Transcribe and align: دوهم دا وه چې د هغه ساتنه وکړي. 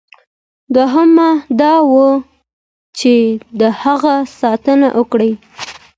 دوهم 0.75 1.11
دا 1.61 1.73
وه 1.91 2.09
چې 2.99 3.13
د 3.59 3.61
هغه 3.83 4.15
ساتنه 4.39 4.87
وکړي. 4.99 5.31